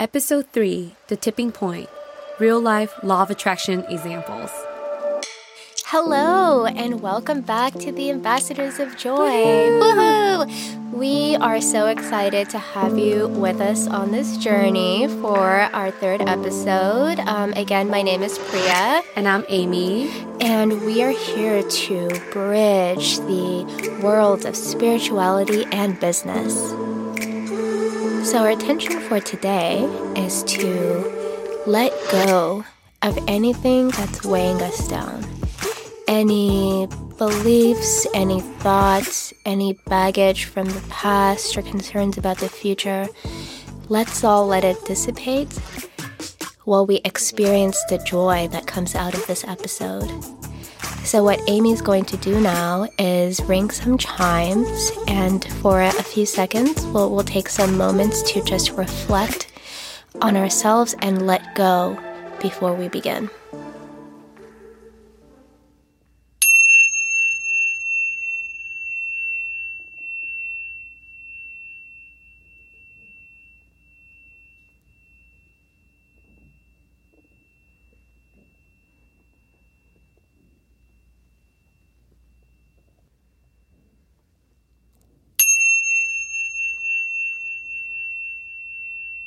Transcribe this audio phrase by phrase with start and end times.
[0.00, 1.88] Episode 3 The Tipping Point
[2.38, 4.52] Real Life Law of Attraction Examples.
[5.86, 9.16] Hello, and welcome back to the Ambassadors of Joy.
[9.18, 10.92] Woohoo!
[10.92, 16.20] We are so excited to have you with us on this journey for our third
[16.20, 17.18] episode.
[17.18, 19.02] Um, again, my name is Priya.
[19.16, 20.10] And I'm Amy.
[20.40, 26.72] And we are here to bridge the world of spirituality and business.
[28.28, 29.84] So, our intention for today
[30.14, 32.62] is to let go
[33.00, 35.24] of anything that's weighing us down
[36.08, 43.08] any beliefs, any thoughts, any baggage from the past or concerns about the future,
[43.88, 45.50] let's all let it dissipate
[46.64, 50.37] while we experience the joy that comes out of this episode.
[51.04, 56.26] So, what Amy's going to do now is ring some chimes, and for a few
[56.26, 59.50] seconds, we'll, we'll take some moments to just reflect
[60.20, 61.98] on ourselves and let go
[62.40, 63.30] before we begin.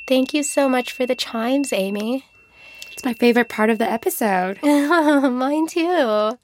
[0.08, 2.26] Thank you so much for the chimes, Amy.
[2.92, 4.62] It's my favorite part of the episode.
[4.64, 6.38] Mine too.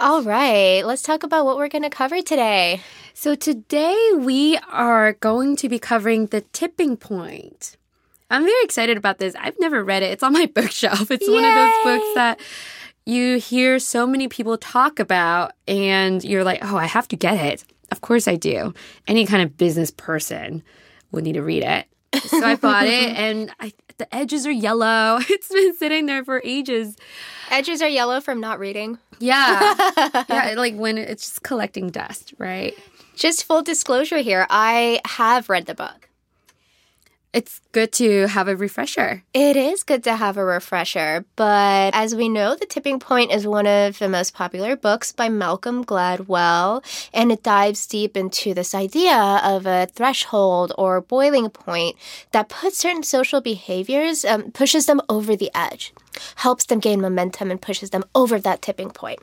[0.00, 2.80] All right, let's talk about what we're going to cover today.
[3.14, 7.76] So, today we are going to be covering the tipping point.
[8.30, 9.34] I'm very excited about this.
[9.38, 11.10] I've never read it, it's on my bookshelf.
[11.10, 11.34] It's Yay!
[11.34, 12.40] one of those books that
[13.06, 17.36] you hear so many people talk about, and you're like, oh, I have to get
[17.36, 17.64] it.
[17.90, 18.74] Of course, I do.
[19.06, 20.62] Any kind of business person
[21.10, 21.86] would need to read it.
[22.26, 25.18] So I bought it, and I, the edges are yellow.
[25.28, 26.96] It's been sitting there for ages.
[27.50, 28.98] Edges are yellow from not reading.
[29.18, 29.74] Yeah,
[30.28, 32.74] yeah, like when it's just collecting dust, right?
[33.14, 36.08] Just full disclosure here, I have read the book
[37.32, 39.22] it's good to have a refresher.
[39.32, 43.46] It is good to have a refresher, but as we know, The Tipping Point is
[43.46, 46.84] one of the most popular books by Malcolm Gladwell,
[47.14, 51.96] and it dives deep into this idea of a threshold or boiling point
[52.32, 55.94] that puts certain social behaviors, um, pushes them over the edge,
[56.36, 59.20] helps them gain momentum, and pushes them over that tipping point.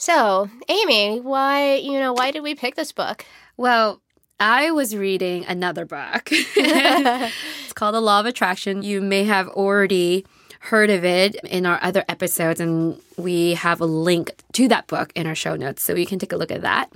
[0.00, 3.24] So, Amy, why, you know, why did we pick this book?
[3.56, 4.00] Well,
[4.40, 6.28] I was reading another book.
[6.30, 8.82] it's called The Law of Attraction.
[8.82, 10.24] You may have already
[10.60, 15.12] heard of it in our other episodes, and we have a link to that book
[15.14, 16.92] in our show notes, so you can take a look at that.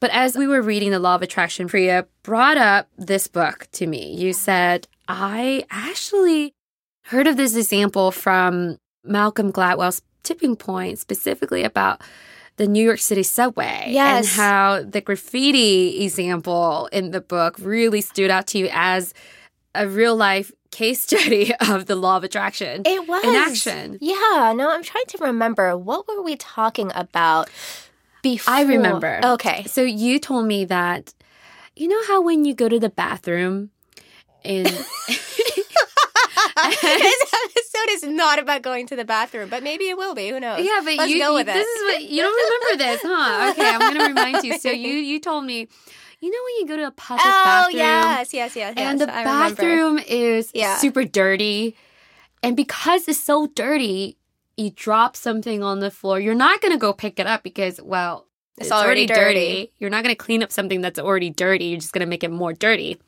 [0.00, 3.86] But as we were reading The Law of Attraction, Priya brought up this book to
[3.86, 4.14] me.
[4.14, 6.54] You said, I actually
[7.04, 12.00] heard of this example from Malcolm Gladwell's Tipping Point, specifically about
[12.56, 13.86] the New York City subway.
[13.88, 14.26] Yes.
[14.26, 19.14] And how the graffiti example in the book really stood out to you as
[19.74, 22.82] a real life case study of the law of attraction.
[22.84, 23.24] It was.
[23.24, 23.98] In action.
[24.00, 24.52] Yeah.
[24.54, 25.76] No, I'm trying to remember.
[25.76, 27.48] What were we talking about
[28.22, 28.54] before?
[28.54, 29.20] I remember.
[29.24, 29.64] Okay.
[29.64, 31.14] So you told me that,
[31.74, 33.70] you know how when you go to the bathroom
[34.44, 34.66] in.
[36.82, 40.28] this episode is not about going to the bathroom, but maybe it will be.
[40.28, 40.64] Who knows?
[40.64, 43.50] Yeah, but Let's you, go with you, this is what you don't remember this, huh?
[43.52, 44.58] Okay, I'm going to remind you.
[44.58, 45.68] So you you told me
[46.20, 47.42] you know when you go to a public bathroom.
[47.44, 47.78] oh, bathroom?
[47.78, 48.74] yes, yes, yes.
[48.76, 50.76] And yes, the bathroom is Yeah.
[50.78, 51.76] super dirty.
[52.44, 54.16] And because it's so dirty,
[54.56, 56.20] you drop something on the floor.
[56.20, 58.26] You're not going to go pick it up because, well,
[58.58, 59.72] It's already dirty.
[59.78, 61.66] You're not going to clean up something that's already dirty.
[61.66, 63.00] You're just going to make it more dirty.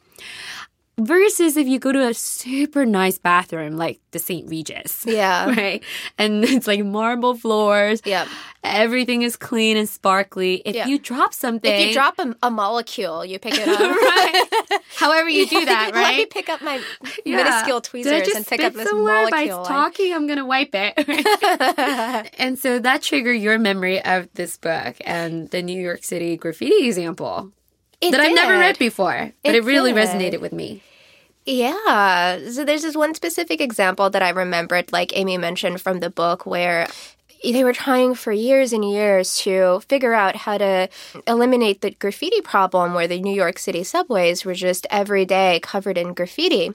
[0.97, 4.49] Versus if you go to a super nice bathroom like the St.
[4.49, 5.05] Regis.
[5.15, 5.47] Yeah.
[5.51, 5.83] Right.
[6.19, 8.01] And it's like marble floors.
[8.05, 8.29] Yep.
[8.63, 10.63] Everything is clean and sparkly.
[10.65, 10.87] If Yeah.
[10.87, 11.71] you drop something.
[11.71, 13.81] If you drop a, a molecule, you pick it up.
[13.81, 14.81] right.
[14.97, 16.03] However you do that, right?
[16.03, 16.81] Let me pick up my
[17.25, 17.39] Yeah.
[17.39, 19.63] minuscule tweezers and pick up this molecule.
[19.63, 20.95] By talking, I'm gonna wipe it.
[22.39, 26.87] and so that triggered your memory of this book and the New York City graffiti
[26.87, 27.51] example
[28.09, 30.07] It that I've never read before, but It it, really did.
[30.09, 30.83] resonated with me.
[31.47, 32.39] Yeah.
[32.51, 36.47] So there's this one specific example that I remembered, like Amy mentioned from the book,
[36.47, 36.89] where
[37.53, 40.89] they were trying for years and years to figure out how to
[41.27, 45.99] eliminate the graffiti problem where the New York City subways were just every day covered
[45.99, 46.73] in graffiti.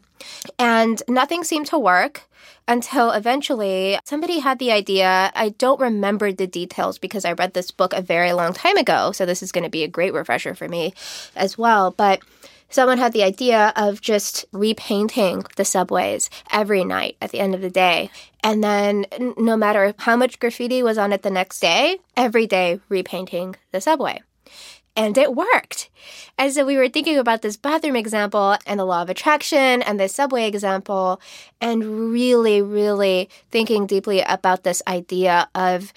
[0.58, 2.24] And nothing seemed to work
[2.68, 5.32] until eventually somebody had the idea.
[5.34, 9.12] I don't remember the details because I read this book a very long time ago.
[9.12, 10.94] So this is going to be a great refresher for me
[11.36, 11.92] as well.
[11.92, 12.22] But
[12.70, 17.62] someone had the idea of just repainting the subways every night at the end of
[17.62, 18.10] the day.
[18.44, 19.06] And then,
[19.38, 23.82] no matter how much graffiti was on it the next day, every day repainting the
[23.82, 24.22] subway.
[24.96, 25.90] And it worked.
[26.38, 30.00] And so we were thinking about this bathroom example and the law of attraction and
[30.00, 31.22] the subway example,
[31.62, 35.94] and really, really thinking deeply about this idea of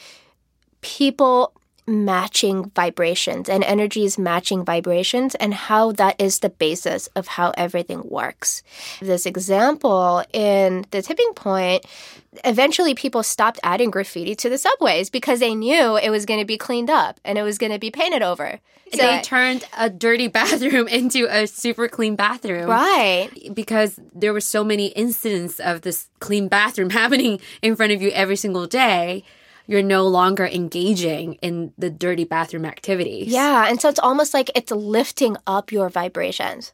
[0.82, 1.52] people
[1.86, 8.02] matching vibrations and energies matching vibrations and how that is the basis of how everything
[8.04, 8.62] works.
[9.00, 11.84] This example in the tipping point,
[12.44, 16.46] eventually people stopped adding graffiti to the subways because they knew it was going to
[16.46, 18.60] be cleaned up and it was going to be painted over.
[18.92, 22.68] they turned a dirty bathroom into a super clean bathroom.
[22.68, 23.30] Right.
[23.52, 28.10] Because there were so many incidents of this clean bathroom happening in front of you
[28.10, 29.24] every single day
[29.66, 33.28] you're no longer engaging in the dirty bathroom activities.
[33.28, 33.66] Yeah.
[33.68, 36.72] And so it's almost like it's lifting up your vibrations.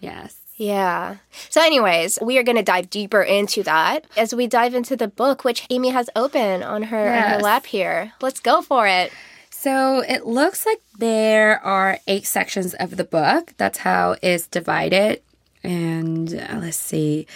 [0.00, 0.36] Yes.
[0.60, 1.16] Yeah.
[1.48, 5.08] So, anyways, we are going to dive deeper into that as we dive into the
[5.08, 7.24] book, which Amy has open on her, yes.
[7.24, 8.12] on her lap here.
[8.20, 9.10] Let's go for it.
[9.50, 13.54] So, it looks like there are eight sections of the book.
[13.56, 15.22] That's how it's divided.
[15.62, 17.26] And uh, let's see.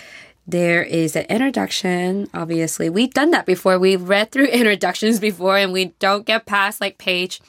[0.47, 2.91] There is an introduction, obviously.
[2.91, 3.79] We've done that before.
[3.79, 7.41] We've read through introductions before and we don't get past like page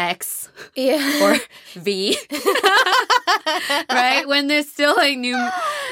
[0.00, 1.22] X yeah.
[1.22, 1.36] or
[1.74, 2.16] V.
[3.90, 4.24] right?
[4.26, 5.36] When there's still like new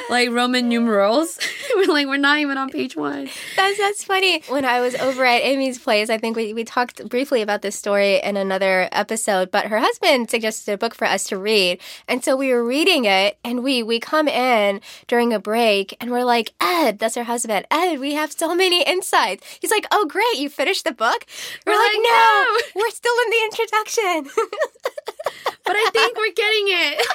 [0.08, 1.38] like Roman numerals.
[1.76, 3.28] we're like, we're not even on page one.
[3.56, 4.42] That's that's funny.
[4.48, 7.76] When I was over at Amy's place, I think we, we talked briefly about this
[7.76, 11.80] story in another episode, but her husband suggested a book for us to read.
[12.08, 16.10] And so we were reading it and we we come in during a break and
[16.10, 17.66] we're like, Ed, that's her husband.
[17.70, 19.58] Ed, we have so many insights.
[19.60, 21.26] He's like, Oh great, you finished the book?
[21.66, 23.97] We're, we're like, like, No, we're still in the introduction.
[25.64, 27.06] but I think we're getting it.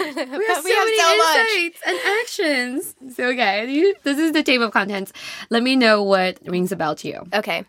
[0.38, 1.94] we have so we have many so insights much.
[1.94, 3.16] and actions.
[3.16, 5.12] So, okay, this is the table of contents.
[5.50, 7.26] Let me know what rings a bell to you.
[7.32, 7.64] Okay.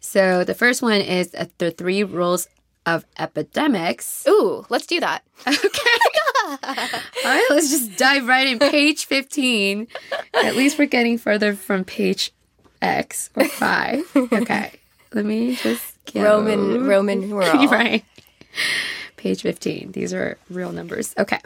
[0.00, 2.48] So, the first one is uh, the three rules
[2.86, 4.24] of epidemics.
[4.28, 5.22] Ooh, let's do that.
[6.46, 6.62] Okay.
[7.24, 8.60] All right, let's just dive right in.
[8.60, 9.88] Page 15.
[10.32, 12.32] At least we're getting further from page
[12.80, 14.04] X or 5.
[14.32, 14.70] Okay.
[15.12, 15.95] Let me just.
[16.14, 17.66] Roman Roman numeral.
[17.68, 18.04] right.
[19.16, 19.92] Page 15.
[19.92, 21.14] These are real numbers.
[21.18, 21.40] Okay.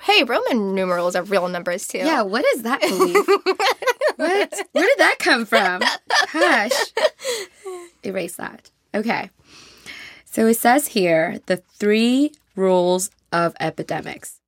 [0.00, 1.98] Hey, Roman numerals are real numbers too.
[1.98, 3.26] Yeah, what is that belief?
[4.16, 4.68] what?
[4.72, 5.82] Where did that come from?
[6.10, 6.72] Hush.
[8.04, 8.70] Erase that.
[8.94, 9.30] Okay.
[10.24, 14.40] So it says here the three rules of epidemics.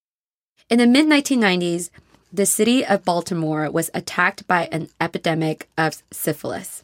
[0.69, 1.91] In the mid 1990s,
[2.33, 6.83] the city of Baltimore was attacked by an epidemic of syphilis.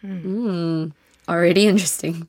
[0.00, 0.18] Hmm.
[0.86, 0.92] Mm
[1.28, 2.28] already interesting.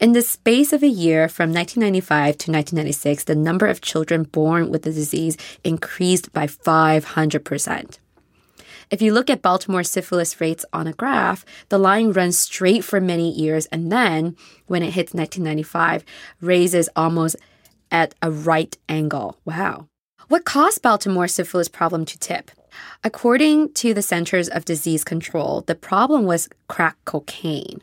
[0.00, 4.70] In the space of a year from 1995 to 1996, the number of children born
[4.70, 7.98] with the disease increased by 500%.
[8.90, 13.00] If you look at Baltimore syphilis rates on a graph, the line runs straight for
[13.00, 16.04] many years and then, when it hits 1995,
[16.40, 17.36] raises almost
[17.90, 19.38] at a right angle.
[19.44, 19.88] Wow.
[20.28, 22.50] What caused Baltimore syphilis problem to tip?
[23.02, 27.82] According to the Centers of Disease Control, the problem was crack cocaine.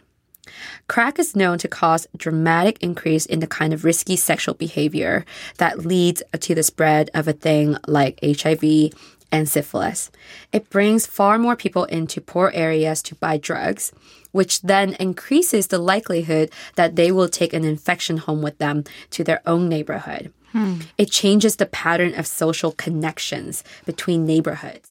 [0.87, 5.25] Crack is known to cause dramatic increase in the kind of risky sexual behavior
[5.57, 8.91] that leads to the spread of a thing like HIV
[9.31, 10.11] and syphilis.
[10.51, 13.93] It brings far more people into poor areas to buy drugs,
[14.31, 19.23] which then increases the likelihood that they will take an infection home with them to
[19.23, 20.33] their own neighborhood.
[20.51, 20.81] Hmm.
[20.97, 24.90] It changes the pattern of social connections between neighborhoods.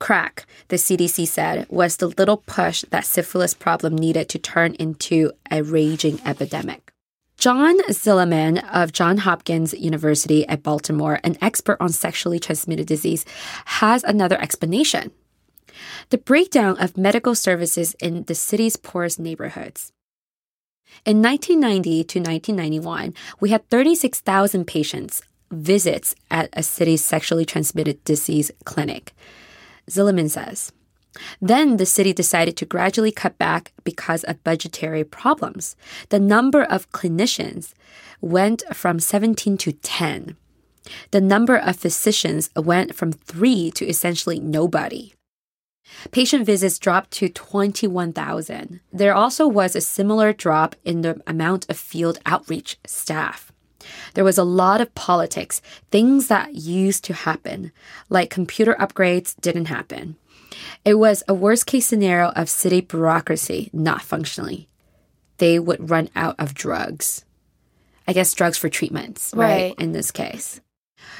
[0.00, 5.30] Crack, the CDC said, was the little push that syphilis problem needed to turn into
[5.50, 6.90] a raging epidemic.
[7.36, 13.24] John Zilleman of Johns Hopkins University at Baltimore, an expert on sexually transmitted disease,
[13.66, 15.12] has another explanation.
[16.10, 19.92] The breakdown of medical services in the city's poorest neighborhoods.
[21.06, 28.50] In 1990 to 1991, we had 36,000 patients visits at a city's sexually transmitted disease
[28.64, 29.14] clinic.
[29.90, 30.72] Zilleman says.
[31.40, 35.76] Then the city decided to gradually cut back because of budgetary problems.
[36.10, 37.74] The number of clinicians
[38.20, 40.36] went from 17 to 10.
[41.10, 45.14] The number of physicians went from three to essentially nobody.
[46.12, 48.80] Patient visits dropped to 21,000.
[48.92, 53.52] There also was a similar drop in the amount of field outreach staff.
[54.14, 55.60] There was a lot of politics,
[55.90, 57.72] things that used to happen,
[58.08, 60.16] like computer upgrades didn't happen.
[60.84, 64.66] It was a worst case scenario of city bureaucracy not functioning.
[65.38, 67.24] They would run out of drugs.
[68.06, 69.46] I guess drugs for treatments, right?
[69.46, 69.74] right?
[69.78, 70.60] In this case.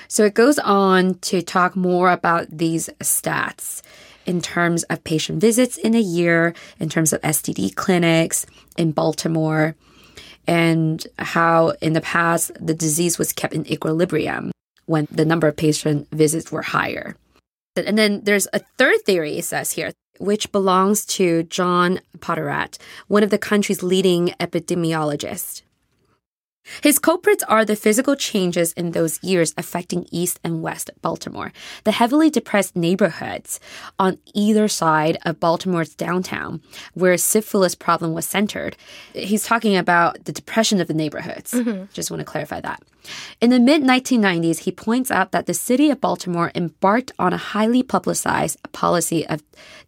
[0.08, 3.82] So it goes on to talk more about these stats
[4.26, 8.44] in terms of patient visits in a year, in terms of STD clinics
[8.76, 9.76] in Baltimore,
[10.50, 14.50] and how in the past the disease was kept in equilibrium
[14.86, 17.14] when the number of patient visits were higher.
[17.76, 23.22] And then there's a third theory, it says here, which belongs to John Potterat, one
[23.22, 25.62] of the country's leading epidemiologists.
[26.82, 31.52] His culprits are the physical changes in those years affecting East and West Baltimore,
[31.84, 33.60] the heavily depressed neighborhoods
[33.98, 36.60] on either side of Baltimore's downtown,
[36.94, 38.76] where syphilis problem was centered.
[39.14, 41.52] He's talking about the depression of the neighborhoods.
[41.52, 41.84] Mm-hmm.
[41.92, 42.82] Just want to clarify that.
[43.40, 47.38] In the mid 1990s, he points out that the city of Baltimore embarked on a
[47.38, 49.42] highly publicized policy of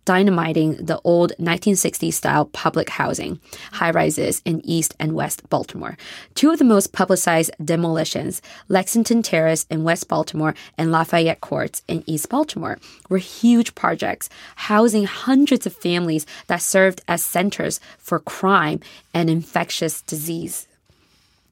[0.05, 3.41] dynamiting the old 1960s style public housing,
[3.73, 5.97] high rises in East and West Baltimore.
[6.35, 12.03] Two of the most publicized demolitions, Lexington Terrace in West Baltimore and Lafayette Courts in
[12.07, 12.79] East Baltimore,
[13.09, 18.81] were huge projects housing hundreds of families that served as centers for crime
[19.15, 20.67] and infectious disease.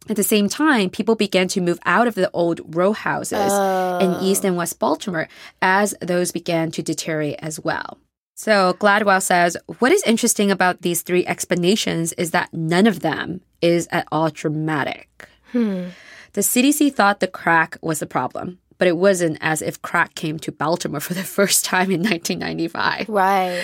[0.09, 3.99] At the same time, people began to move out of the old row houses oh.
[3.99, 5.28] in East and West Baltimore
[5.61, 7.99] as those began to deteriorate as well.
[8.35, 13.42] So Gladwell says, what is interesting about these three explanations is that none of them
[13.61, 15.28] is at all dramatic.
[15.52, 15.88] Hmm.
[16.33, 20.38] The CDC thought the crack was the problem, but it wasn't as if crack came
[20.38, 23.11] to Baltimore for the first time in 1995.
[23.11, 23.62] Right.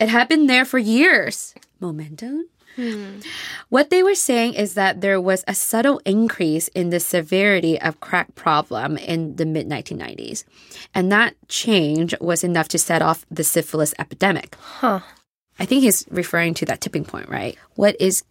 [0.00, 1.54] It had been there for years.
[1.78, 2.48] Momentum?
[2.76, 3.20] Hmm.
[3.70, 8.00] What they were saying is that there was a subtle increase in the severity of
[8.00, 10.44] crack problem in the mid 1990s.
[10.94, 14.56] And that change was enough to set off the syphilis epidemic.
[14.60, 15.00] Huh.
[15.58, 17.56] I think he's referring to that tipping point, right?
[17.74, 18.24] What is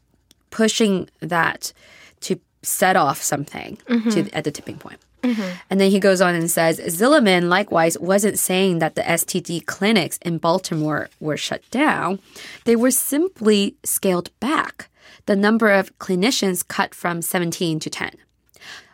[0.52, 1.74] pushing that
[2.22, 4.10] to set off something mm-hmm.
[4.10, 5.00] to, at the tipping point?
[5.26, 5.58] Mm-hmm.
[5.70, 10.18] And then he goes on and says Zilleman likewise wasn't saying that the STD clinics
[10.22, 12.20] in Baltimore were shut down.
[12.66, 14.90] They were simply scaled back.
[15.26, 18.12] The number of clinicians cut from 17 to 10.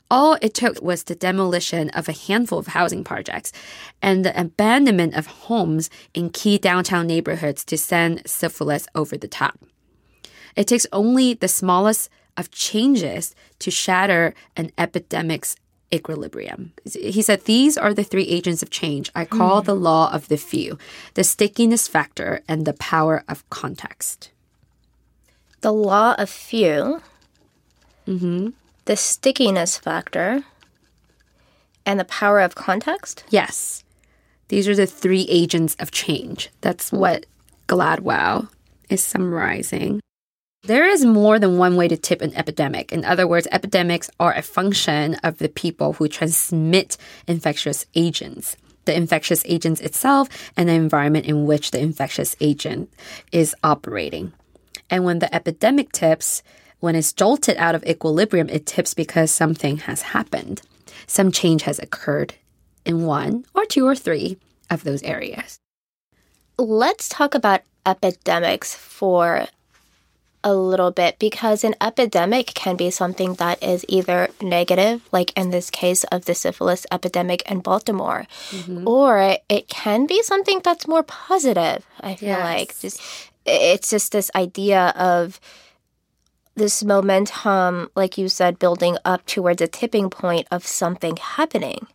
[0.10, 3.54] All it took was the demolition of a handful of housing projects
[4.02, 9.58] and the abandonment of homes in key downtown neighborhoods to send syphilis over the top.
[10.58, 15.56] It takes only the smallest of changes to shatter an epidemic's
[15.93, 16.74] equilibrium.
[16.93, 19.65] He said, These are the three agents of change I call mm.
[19.65, 20.77] the law of the few,
[21.13, 24.31] the stickiness factor, and the power of context.
[25.62, 27.01] The law of few,
[28.07, 28.50] mm-hmm.
[28.86, 30.43] the stickiness factor,
[31.86, 33.24] and the power of context?
[33.29, 33.83] Yes.
[34.48, 36.50] These are the three agents of change.
[36.62, 37.25] That's what
[37.67, 38.50] Gladwell
[38.89, 40.01] is summarizing.
[40.63, 42.91] There is more than one way to tip an epidemic.
[42.91, 48.56] In other words, epidemics are a function of the people who transmit infectious agents.
[48.86, 52.94] The infectious agents itself and the environment in which the infectious agent
[53.32, 54.34] is operating.
[54.88, 56.44] And when the epidemic tips,
[56.80, 60.62] when it's jolted out of equilibrium, it tips because something has happened.
[61.08, 62.36] Some change has occurred
[62.86, 64.38] in one or two or three
[64.70, 65.58] of those areas.
[66.60, 69.48] Let's talk about epidemics for
[70.43, 75.51] a little bit because an epidemic can be something that is either negative, like in
[75.51, 78.88] this case of the syphilis epidemic in Baltimore, mm-hmm.
[78.88, 81.86] or it can be something that's more positive.
[82.00, 82.43] I feel yes.
[82.43, 83.01] like just
[83.45, 85.39] it's just this idea of
[86.55, 91.88] this momentum, like you said, building up towards a tipping point of something happening.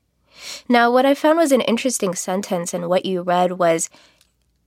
[0.68, 3.90] Now, what I found was an interesting sentence, and what you read was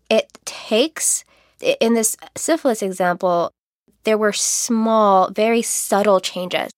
[0.09, 1.23] it takes
[1.61, 3.51] in this syphilis example,
[4.09, 6.71] there were small, very subtle changes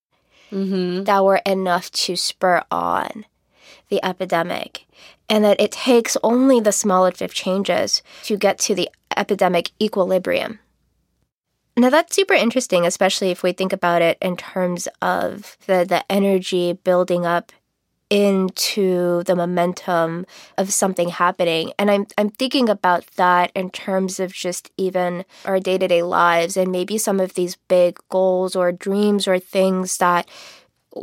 [0.52, 1.06] mm-hmm.
[1.06, 3.24] that were enough to spur on
[3.88, 4.86] the epidemic.
[5.30, 10.60] And that it takes only the smallest of changes to get to the epidemic equilibrium.
[11.78, 16.04] Now that's super interesting, especially if we think about it in terms of the, the
[16.12, 17.54] energy building up
[18.12, 20.27] into the momentum
[20.58, 21.72] of something happening.
[21.80, 26.72] And I'm I'm thinking about that in terms of just even our day-to-day lives and
[26.72, 30.27] maybe some of these big goals or dreams or things that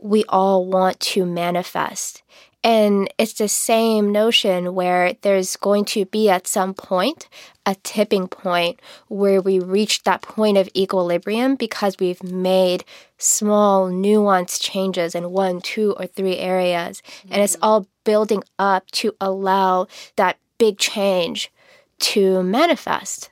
[0.02, 2.22] we all want to manifest.
[2.64, 7.28] And it's the same notion where there's going to be at some point
[7.64, 12.84] a tipping point where we reach that point of equilibrium because we've made
[13.16, 17.00] small nuanced changes in one, two, or three areas.
[17.00, 17.32] Mm-hmm.
[17.32, 17.64] And it's mm-hmm.
[17.64, 19.86] all building up to allow
[20.16, 21.52] that big change
[22.00, 23.30] to manifest.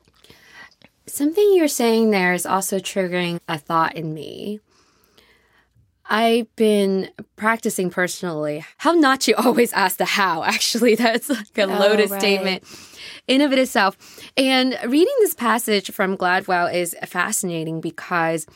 [1.07, 4.61] Something you're saying there is also triggering a thought in me.
[6.09, 10.45] I've been practicing personally how not you always ask the how.
[10.45, 12.21] Actually, that's like a Oh, loaded right.
[12.21, 12.65] statement
[13.27, 13.97] in of it itself.
[14.37, 18.47] And reading this passage from Gladwell is fascinating because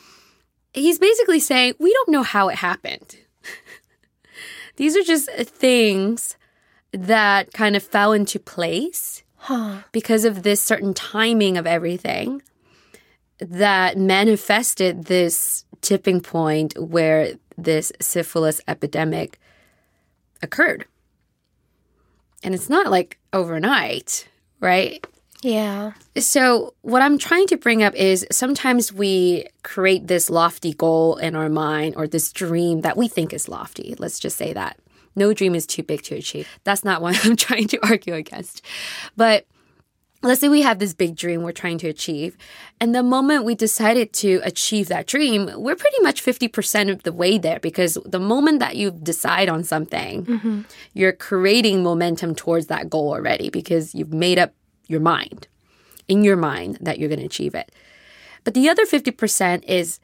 [0.73, 3.17] he's basically saying we don't know how it happened.
[4.77, 6.37] These are just things
[6.93, 9.79] that kind of fell into place Huh.
[9.91, 12.41] because of this certain timing of everything
[13.39, 19.39] that manifested this tipping point where this syphilis epidemic
[20.41, 20.85] occurred.
[22.43, 24.27] And it's not like overnight,
[24.59, 25.05] right?
[25.41, 25.93] Yeah.
[26.17, 31.35] So, what I'm trying to bring up is sometimes we create this lofty goal in
[31.35, 33.95] our mind or this dream that we think is lofty.
[33.97, 34.77] Let's just say that.
[35.15, 36.47] No dream is too big to achieve.
[36.63, 38.63] That's not what I'm trying to argue against.
[39.17, 39.45] But
[40.23, 42.37] let's say we have this big dream we're trying to achieve.
[42.79, 47.11] And the moment we decided to achieve that dream, we're pretty much 50% of the
[47.11, 50.61] way there because the moment that you decide on something, mm-hmm.
[50.93, 54.53] you're creating momentum towards that goal already because you've made up
[54.87, 55.47] your mind,
[56.07, 57.71] in your mind, that you're going to achieve it.
[58.43, 59.99] But the other 50% is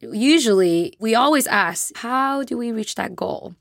[0.00, 3.54] usually we always ask, how do we reach that goal?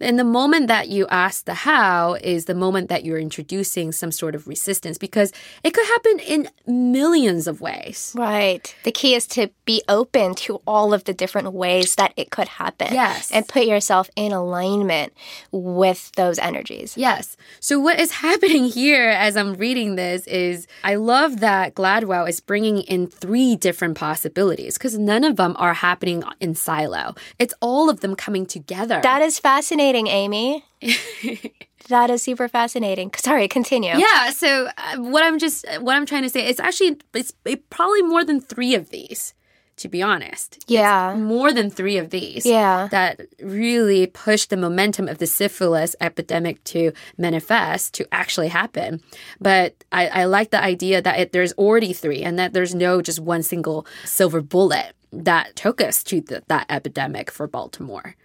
[0.00, 4.12] And the moment that you ask the how is the moment that you're introducing some
[4.12, 5.32] sort of resistance because
[5.64, 8.12] it could happen in millions of ways.
[8.16, 8.74] Right.
[8.84, 12.48] The key is to be open to all of the different ways that it could
[12.48, 12.92] happen.
[12.92, 13.30] Yes.
[13.32, 15.12] And put yourself in alignment
[15.50, 16.96] with those energies.
[16.96, 17.36] Yes.
[17.60, 22.40] So what is happening here as I'm reading this is I love that Gladwell is
[22.40, 27.14] bringing in three different possibilities because none of them are happening in silo.
[27.38, 29.00] It's all of them coming together.
[29.02, 30.64] That is fascinating, Amy.
[31.88, 33.10] that is super fascinating.
[33.16, 33.96] Sorry, continue.
[33.96, 34.30] yeah.
[34.30, 38.02] So uh, what I'm just what I'm trying to say is actually it's it, probably
[38.02, 39.34] more than three of these.
[39.80, 41.14] To be honest, Yeah.
[41.18, 42.46] more than three of these.
[42.46, 42.88] Yeah.
[42.92, 49.02] that really pushed the momentum of the syphilis epidemic to manifest to actually happen.
[49.38, 53.02] But I, I like the idea that it, there's already three and that there's no
[53.02, 58.16] just one single silver bullet that took us to the, that epidemic for Baltimore.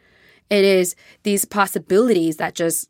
[0.52, 2.90] It is these possibilities that just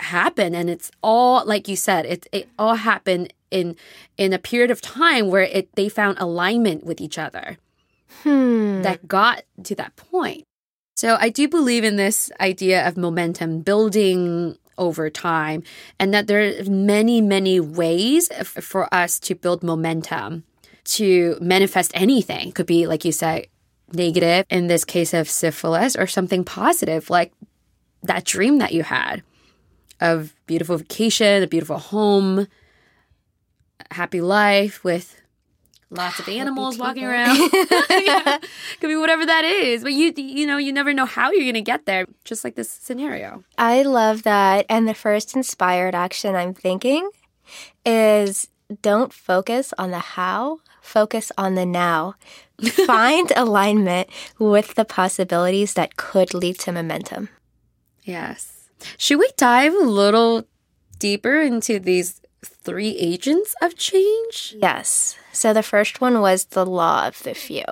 [0.00, 3.74] happen and it's all like you said it, it all happened in
[4.16, 7.58] in a period of time where it they found alignment with each other
[8.22, 8.82] Hmm.
[8.82, 10.44] that got to that point.
[10.96, 15.62] So I do believe in this idea of momentum building over time
[16.00, 20.44] and that there are many, many ways f- for us to build momentum
[20.84, 22.52] to manifest anything.
[22.52, 23.46] Could be, like you said,
[23.92, 27.32] negative in this case of syphilis or something positive, like
[28.02, 29.22] that dream that you had
[30.00, 32.46] of beautiful vacation, a beautiful home,
[33.90, 35.20] a happy life with
[35.90, 37.36] lots of animals walking around.
[37.90, 38.38] Yeah.
[38.80, 39.82] Could be whatever that is.
[39.82, 42.70] But you you know, you never know how you're gonna get there, just like this
[42.70, 43.44] scenario.
[43.56, 44.66] I love that.
[44.68, 47.10] And the first inspired action I'm thinking
[47.84, 48.48] is
[48.82, 52.14] don't focus on the how, focus on the now.
[52.86, 57.28] Find alignment with the possibilities that could lead to momentum.
[58.02, 58.68] Yes.
[58.96, 60.44] Should we dive a little
[60.98, 64.56] deeper into these three agents of change?
[64.60, 65.16] Yes.
[65.32, 67.64] So the first one was the law of the few.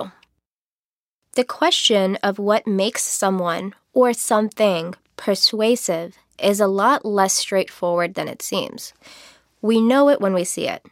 [1.35, 8.29] The question of what makes someone or something persuasive is a lot less straightforward than
[8.29, 8.93] it seems.
[9.61, 10.85] We know it when we see it,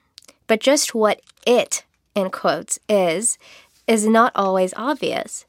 [0.46, 3.38] but just what it, in quotes, is,
[3.86, 5.44] is not always obvious.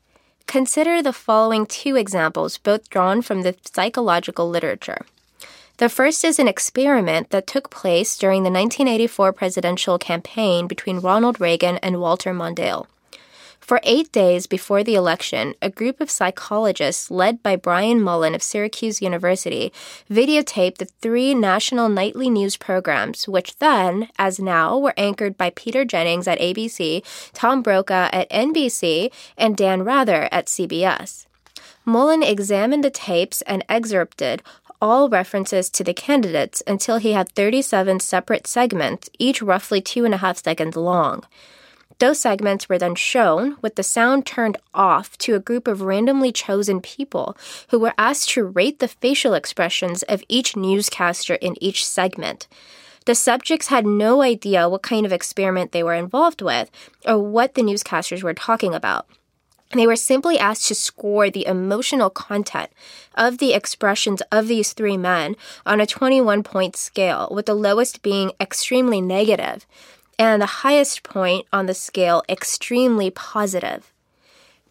[0.48, 5.06] Consider the following two examples, both drawn from the psychological literature.
[5.78, 11.42] The first is an experiment that took place during the 1984 presidential campaign between Ronald
[11.42, 12.88] Reagan and Walter Mondale.
[13.66, 18.44] For eight days before the election, a group of psychologists led by Brian Mullen of
[18.44, 19.74] Syracuse University
[20.08, 25.84] videotaped the three national nightly news programs, which then, as now, were anchored by Peter
[25.84, 27.02] Jennings at ABC,
[27.34, 31.26] Tom Brokaw at NBC, and Dan Rather at CBS.
[31.86, 34.44] Mullen examined the tapes and excerpted
[34.80, 40.14] all references to the candidates until he had 37 separate segments, each roughly two and
[40.14, 41.24] a half seconds long.
[42.00, 46.32] Those segments were then shown with the sound turned off to a group of randomly
[46.32, 47.38] chosen people
[47.70, 52.48] who were asked to rate the facial expressions of each newscaster in each segment.
[53.06, 56.70] The subjects had no idea what kind of experiment they were involved with
[57.06, 59.08] or what the newscasters were talking about.
[59.74, 62.72] They were simply asked to score the emotional content
[63.16, 68.02] of the expressions of these three men on a 21 point scale, with the lowest
[68.02, 69.66] being extremely negative
[70.18, 73.92] and the highest point on the scale extremely positive.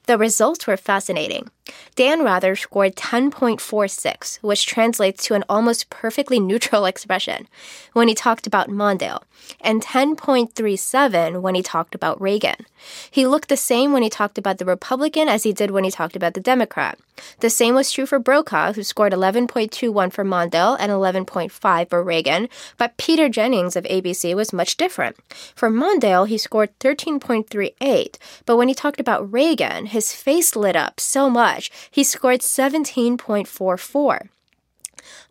[0.07, 1.51] The results were fascinating.
[1.95, 7.47] Dan Rather scored 10.46, which translates to an almost perfectly neutral expression
[7.93, 9.23] when he talked about Mondale,
[9.61, 12.67] and 10.37 when he talked about Reagan.
[13.11, 15.91] He looked the same when he talked about the Republican as he did when he
[15.91, 16.99] talked about the Democrat.
[17.41, 22.49] The same was true for Brokaw, who scored 11.21 for Mondale and 11.5 for Reagan,
[22.77, 25.17] but Peter Jennings of ABC was much different.
[25.55, 30.99] For Mondale, he scored 13.38, but when he talked about Reagan, his face lit up
[30.99, 31.54] so much,
[31.91, 34.29] he scored 17.44.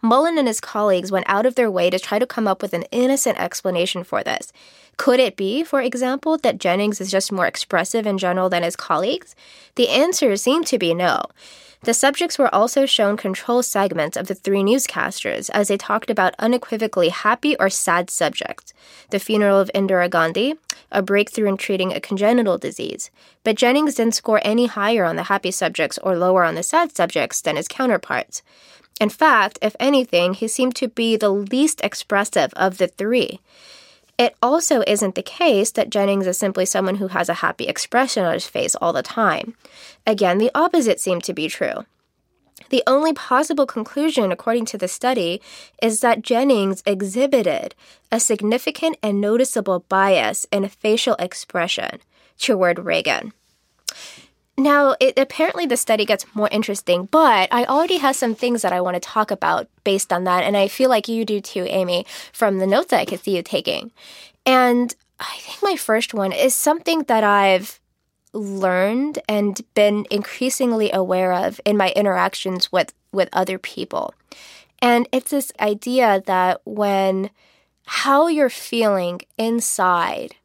[0.01, 2.73] Mullen and his colleagues went out of their way to try to come up with
[2.73, 4.51] an innocent explanation for this.
[4.97, 8.75] Could it be, for example, that Jennings is just more expressive in general than his
[8.75, 9.35] colleagues?
[9.75, 11.23] The answer seemed to be no.
[11.83, 16.33] The subjects were also shown control segments of the three newscasters as they talked about
[16.39, 18.73] unequivocally happy or sad subjects
[19.09, 20.55] the funeral of Indira Gandhi,
[20.91, 23.11] a breakthrough in treating a congenital disease.
[23.43, 26.95] But Jennings didn't score any higher on the happy subjects or lower on the sad
[26.95, 28.41] subjects than his counterparts.
[29.01, 33.41] In fact, if anything, he seemed to be the least expressive of the three.
[34.17, 38.25] It also isn't the case that Jennings is simply someone who has a happy expression
[38.25, 39.55] on his face all the time.
[40.05, 41.85] Again, the opposite seemed to be true.
[42.69, 45.41] The only possible conclusion, according to the study,
[45.81, 47.75] is that Jennings exhibited
[48.11, 51.99] a significant and noticeable bias in facial expression
[52.37, 53.33] toward Reagan.
[54.57, 58.71] Now, it, apparently the study gets more interesting, but I already have some things that
[58.73, 61.65] I want to talk about based on that, and I feel like you do too,
[61.67, 63.91] Amy, from the notes that I could see you taking.
[64.45, 67.79] And I think my first one is something that I've
[68.33, 74.13] learned and been increasingly aware of in my interactions with, with other people.
[74.81, 77.29] And it's this idea that when
[77.85, 80.35] how you're feeling inside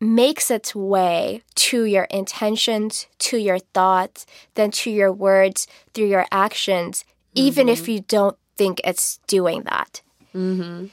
[0.00, 6.26] makes its way to your intentions, to your thoughts, then to your words, through your
[6.32, 7.46] actions, mm-hmm.
[7.46, 7.90] even if mm-hmm.
[7.92, 10.00] you don't think it's doing that.
[10.34, 10.86] Mm-hmm.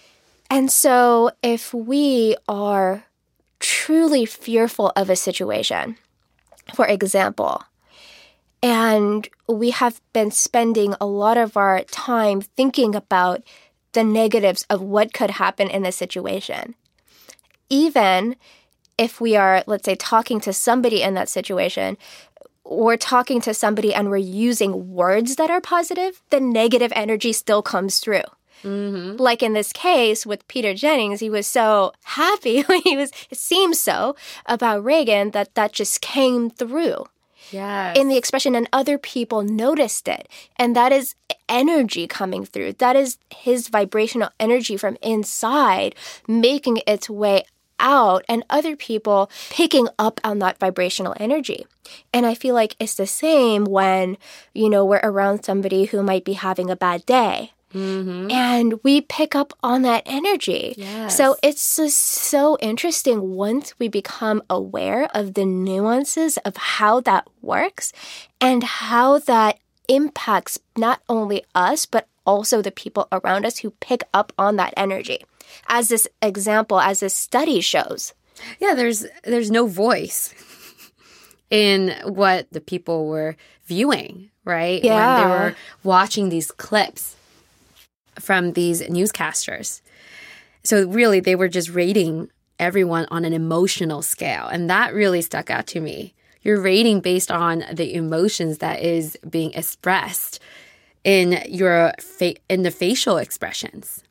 [0.49, 3.03] And so, if we are
[3.59, 5.97] truly fearful of a situation,
[6.73, 7.63] for example,
[8.63, 13.43] and we have been spending a lot of our time thinking about
[13.93, 16.75] the negatives of what could happen in a situation.
[17.69, 18.35] Even
[18.97, 21.97] if we are, let's say, talking to somebody in that situation,
[22.65, 27.61] we're talking to somebody and we're using words that are positive, the negative energy still
[27.61, 28.23] comes through.
[28.63, 29.17] Mm-hmm.
[29.17, 32.61] Like in this case with Peter Jennings, he was so happy.
[32.63, 37.05] when he was, it seems so about Reagan that that just came through.
[37.51, 37.97] Yes.
[37.97, 40.27] In the expression, and other people noticed it.
[40.57, 41.15] And that is
[41.47, 42.73] energy coming through.
[42.73, 45.95] That is his vibrational energy from inside
[46.27, 47.45] making its way
[47.79, 51.65] out and other people picking up on that vibrational energy.
[52.13, 54.17] And I feel like it's the same when,
[54.53, 57.53] you know, we're around somebody who might be having a bad day.
[57.73, 58.31] Mm-hmm.
[58.31, 60.73] And we pick up on that energy.
[60.77, 61.17] Yes.
[61.17, 67.27] So it's just so interesting once we become aware of the nuances of how that
[67.41, 67.91] works
[68.39, 69.59] and how that
[69.89, 74.73] impacts not only us, but also the people around us who pick up on that
[74.75, 75.23] energy
[75.67, 78.13] as this example, as this study shows.
[78.59, 80.33] Yeah, there's there's no voice
[81.49, 84.83] in what the people were viewing, right?
[84.83, 84.95] Yeah.
[84.95, 87.15] When they were watching these clips
[88.19, 89.81] from these newscasters.
[90.63, 92.29] So really they were just rating
[92.59, 94.47] everyone on an emotional scale.
[94.47, 96.13] And that really stuck out to me.
[96.41, 100.39] You're rating based on the emotions that is being expressed
[101.03, 104.03] in your fa- in the facial expressions.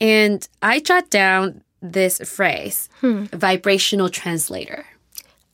[0.00, 3.24] And I jot down this phrase hmm.
[3.24, 4.86] vibrational translator.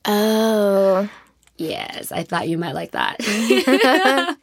[0.04, 1.08] Oh.
[1.56, 3.20] Yes, I thought you might like that.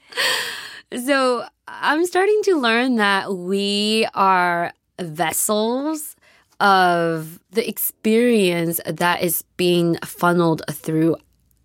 [1.05, 6.15] so I'm starting to learn that we are vessels
[6.59, 11.15] of the experience that is being funneled through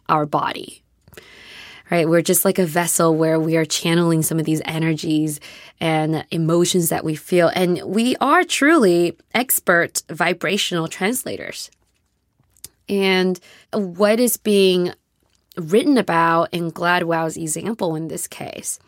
[0.08, 0.81] our body
[1.92, 2.08] right?
[2.08, 5.40] We're just like a vessel where we are channeling some of these energies
[5.78, 7.48] and emotions that we feel.
[7.54, 11.70] And we are truly expert vibrational translators.
[12.88, 13.38] And
[13.74, 14.94] what is being
[15.58, 18.78] written about in Gladwell's example in this case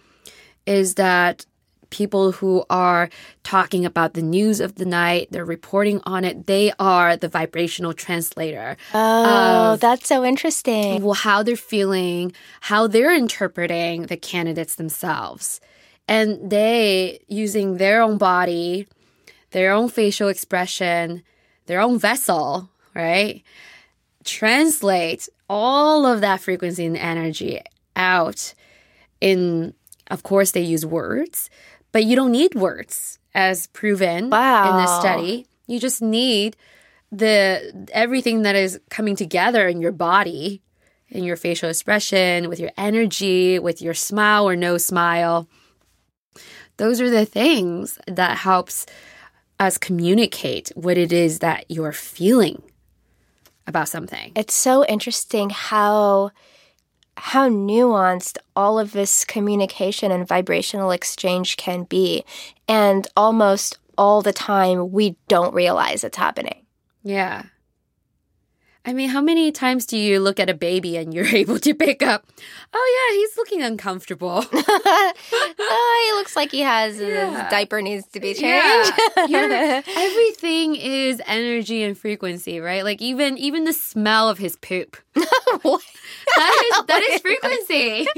[0.64, 1.45] is that
[1.94, 3.09] people who are
[3.44, 7.92] talking about the news of the night, they're reporting on it, they are the vibrational
[7.94, 8.76] translator.
[8.92, 11.04] Oh, that's so interesting.
[11.04, 15.61] Well, how they're feeling, how they're interpreting the candidates themselves.
[16.09, 18.88] And they, using their own body,
[19.52, 21.22] their own facial expression,
[21.66, 23.42] their own vessel, right?
[24.24, 27.61] Translate all of that frequency and energy
[27.94, 28.52] out
[29.20, 29.72] in,
[30.11, 31.48] of course, they use words,
[31.94, 35.46] but you don't need words as proven in this study.
[35.68, 36.57] You just need
[37.12, 40.61] the everything that is coming together in your body,
[41.09, 45.48] in your facial expression, with your energy, with your smile or no smile.
[46.78, 48.87] Those are the things that helps
[49.61, 52.61] us communicate what it is that you're feeling
[53.68, 54.33] about something.
[54.35, 56.33] It's so interesting how
[57.16, 62.24] how nuanced all of this communication and vibrational exchange can be
[62.68, 66.64] and almost all the time we don't realize it's happening.
[67.03, 67.44] Yeah.
[68.87, 71.72] I mean, how many times do you look at a baby and you're able to
[71.74, 72.27] pick up,
[72.74, 74.44] oh, yeah, he's looking uncomfortable?
[74.53, 77.31] oh, he looks like he has Yeah.
[77.31, 78.92] his diaper needs to be changed.
[79.29, 79.81] Yeah.
[79.96, 82.85] Everything is energy and frequency, right?
[82.85, 84.96] Like even even the smell of his poop.
[85.62, 85.81] What?
[86.37, 88.06] That is that is frequency.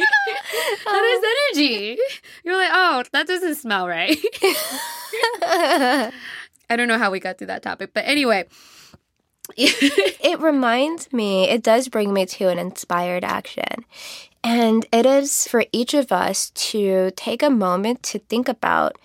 [0.84, 1.98] that is energy.
[2.44, 4.16] You're like, oh, that doesn't smell right.
[6.68, 8.46] I don't know how we got to that topic, but anyway.
[9.56, 13.84] it reminds me, it does bring me to an inspired action.
[14.42, 18.96] And it is for each of us to take a moment to think about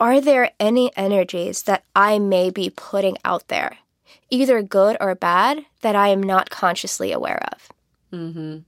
[0.00, 3.78] are there any energies that I may be putting out there,
[4.30, 7.70] either good or bad, that I am not consciously aware of?
[8.14, 8.58] Mm-hmm.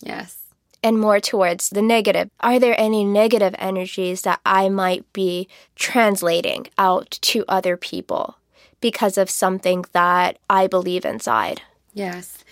[0.00, 0.38] Yes.
[0.82, 2.30] and more towards the negative.
[2.40, 8.36] Are there any negative energies that I might be translating out to other people
[8.80, 11.62] because of something that I believe inside?
[11.94, 12.44] Yes.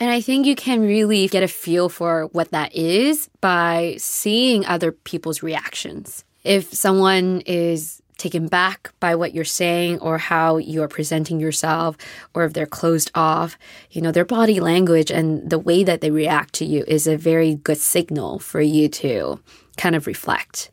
[0.00, 4.64] And I think you can really get a feel for what that is by seeing
[4.66, 6.24] other people's reactions.
[6.42, 11.96] If someone is taken back by what you're saying or how you're presenting yourself,
[12.34, 13.58] or if they're closed off,
[13.90, 17.16] you know, their body language and the way that they react to you is a
[17.16, 19.40] very good signal for you to
[19.76, 20.70] kind of reflect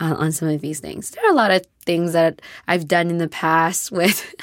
[0.00, 1.10] uh, on some of these things.
[1.10, 4.34] There are a lot of things that I've done in the past with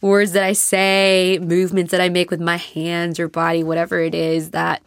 [0.00, 4.14] words that I say, movements that I make with my hands or body, whatever it
[4.14, 4.82] is that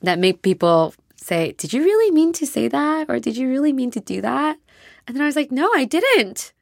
[0.00, 3.72] that make people say, "Did you really mean to say that?" or "Did you really
[3.72, 4.58] mean to do that?"
[5.08, 6.52] And then I was like, "No, I didn't."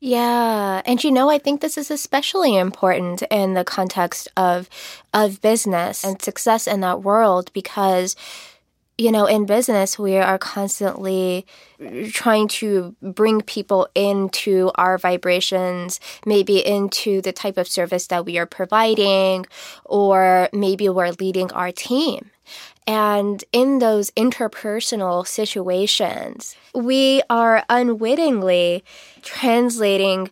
[0.00, 4.68] Yeah, and you know, I think this is especially important in the context of
[5.14, 8.16] of business and success in that world because
[9.00, 11.46] you know, in business we are constantly
[12.10, 18.36] trying to bring people into our vibrations, maybe into the type of service that we
[18.36, 19.46] are providing
[19.86, 22.30] or maybe we're leading our team.
[22.90, 28.82] And in those interpersonal situations, we are unwittingly
[29.22, 30.28] translating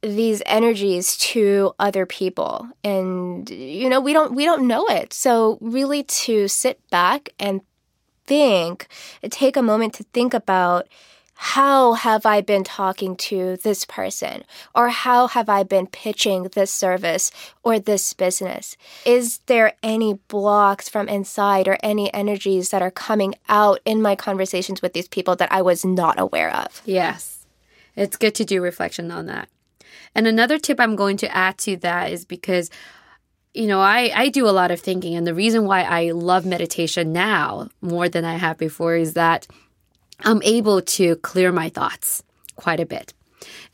[0.00, 2.68] these energies to other people.
[2.84, 5.12] And you know we don't we don't know it.
[5.12, 7.62] So really to sit back and
[8.26, 8.86] think
[9.30, 10.86] take a moment to think about
[11.40, 14.42] how have I been talking to this person?
[14.74, 17.30] Or how have I been pitching this service
[17.62, 18.76] or this business?
[19.06, 24.16] Is there any blocks from inside or any energies that are coming out in my
[24.16, 26.82] conversations with these people that I was not aware of?
[26.84, 27.46] Yes.
[27.94, 29.48] It's good to do reflection on that.
[30.16, 32.68] And another tip I'm going to add to that is because
[33.54, 36.44] you know, I, I do a lot of thinking, and the reason why I love
[36.44, 39.46] meditation now more than I have before is that
[40.20, 42.22] I'm able to clear my thoughts
[42.56, 43.14] quite a bit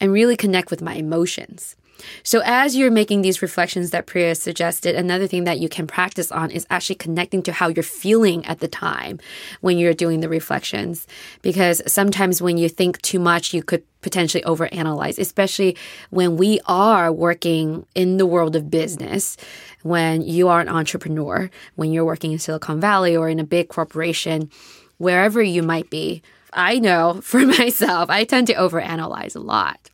[0.01, 1.77] and really connect with my emotions.
[2.23, 6.33] So, as you're making these reflections that Priya suggested, another thing that you can practice
[6.33, 9.21] on is actually connecting to how you're feeling at the time
[9.61, 11.07] when you're doing the reflections.
[11.41, 15.77] Because sometimes when you think too much, you could potentially overanalyze, especially
[16.11, 19.37] when we are working in the world of business,
[19.83, 23.69] when you are an entrepreneur, when you're working in Silicon Valley or in a big
[23.69, 24.51] corporation,
[24.99, 26.23] wherever you might be.
[26.53, 29.91] I know for myself, I tend to overanalyze a lot.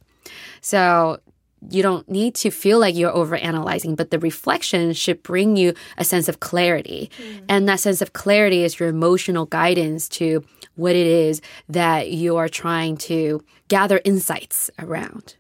[0.60, 1.20] So,
[1.68, 6.04] you don't need to feel like you're overanalyzing, but the reflection should bring you a
[6.04, 7.10] sense of clarity.
[7.18, 7.44] Mm.
[7.50, 10.42] And that sense of clarity is your emotional guidance to
[10.76, 15.36] what it is that you are trying to gather insights around.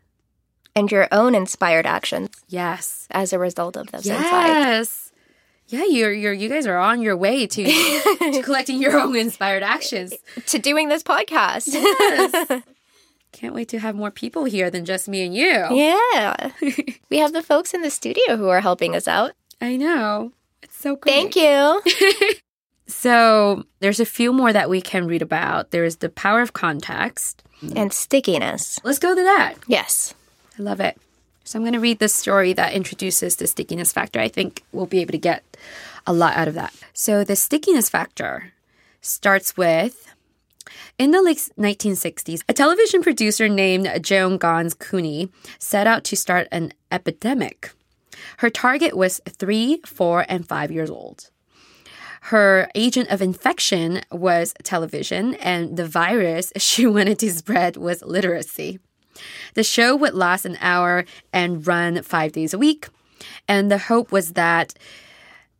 [0.76, 3.08] And your own inspired actions Yes.
[3.10, 4.30] as a result of those insights.
[4.30, 5.09] Yes.
[5.70, 7.64] Yeah, you're you're you guys are on your way to,
[8.32, 10.12] to collecting your own inspired actions.
[10.46, 11.68] To doing this podcast.
[11.72, 12.62] Yes.
[13.32, 15.46] Can't wait to have more people here than just me and you.
[15.70, 16.50] yeah.
[17.10, 19.32] we have the folks in the studio who are helping us out.
[19.60, 20.32] I know.
[20.62, 21.12] It's so great.
[21.14, 21.80] Thank you.
[22.88, 25.70] So there's a few more that we can read about.
[25.70, 27.44] There's the power of context.
[27.76, 28.80] and stickiness.
[28.82, 29.54] Let's go to that.
[29.68, 30.12] Yes.
[30.58, 30.98] I love it.
[31.50, 34.20] So I'm going to read this story that introduces the stickiness factor.
[34.20, 35.42] I think we'll be able to get
[36.06, 36.72] a lot out of that.
[36.92, 38.52] So the stickiness factor
[39.00, 40.14] starts with
[40.96, 46.46] in the late 1960s, a television producer named Joan Ganz Cooney set out to start
[46.52, 47.72] an epidemic.
[48.36, 51.30] Her target was three, four, and five years old.
[52.20, 58.78] Her agent of infection was television, and the virus she wanted to spread was literacy.
[59.54, 62.88] The show would last an hour and run five days a week.
[63.48, 64.74] And the hope was that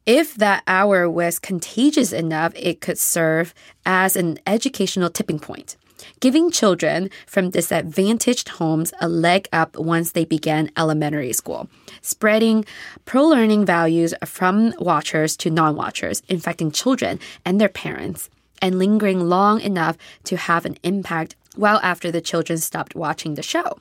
[0.07, 5.77] if that hour was contagious enough, it could serve as an educational tipping point,
[6.20, 11.68] giving children from disadvantaged homes a leg up once they began elementary school,
[12.01, 12.64] spreading
[13.05, 18.31] pro learning values from watchers to non watchers, infecting children and their parents,
[18.62, 23.42] and lingering long enough to have an impact well after the children stopped watching the
[23.42, 23.79] show.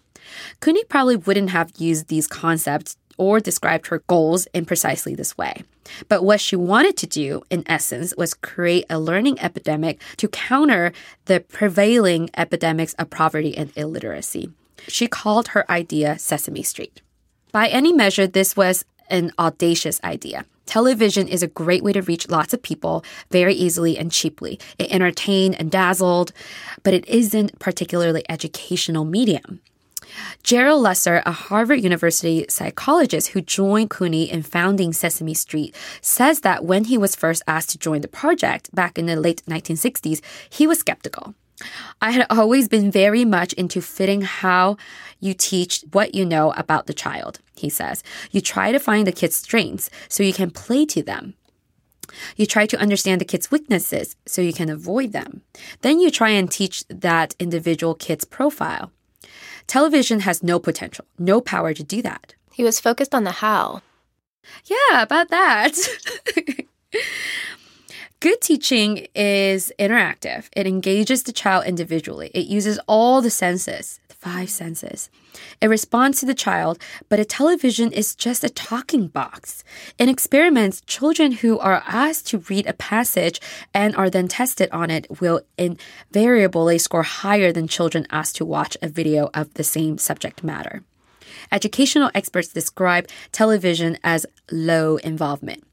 [0.59, 5.63] Cooney probably wouldn't have used these concepts or described her goals in precisely this way.
[6.07, 10.93] But what she wanted to do, in essence, was create a learning epidemic to counter
[11.25, 14.51] the prevailing epidemics of poverty and illiteracy.
[14.87, 17.01] She called her idea Sesame Street.
[17.51, 20.45] By any measure, this was an audacious idea.
[20.65, 24.59] Television is a great way to reach lots of people very easily and cheaply.
[24.77, 26.31] It entertained and dazzled,
[26.83, 29.61] but it isn't particularly educational medium.
[30.43, 36.63] Gerald Lesser, a Harvard University psychologist who joined Cooney in founding Sesame Street, says that
[36.63, 40.67] when he was first asked to join the project back in the late 1960s, he
[40.67, 41.33] was skeptical.
[42.01, 44.77] I had always been very much into fitting how
[45.19, 48.03] you teach what you know about the child, he says.
[48.31, 51.33] You try to find the kid's strengths so you can play to them.
[52.35, 55.41] You try to understand the kid's weaknesses so you can avoid them.
[55.81, 58.91] Then you try and teach that individual kid's profile.
[59.67, 62.33] Television has no potential, no power to do that.
[62.51, 63.81] He was focused on the how.
[64.65, 65.75] Yeah, about that.
[68.21, 70.49] Good teaching is interactive.
[70.51, 72.31] It engages the child individually.
[72.33, 75.09] It uses all the senses, the five senses.
[75.61, 79.63] It responds to the child, but a television is just a talking box.
[79.97, 83.39] In experiments, children who are asked to read a passage
[83.73, 88.75] and are then tested on it will invariably score higher than children asked to watch
[88.81, 90.83] a video of the same subject matter.
[91.53, 95.63] Educational experts describe television as low involvement.